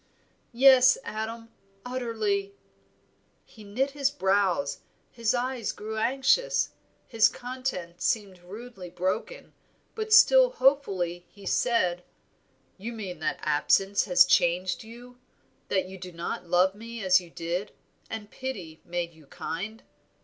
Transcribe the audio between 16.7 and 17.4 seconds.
me as you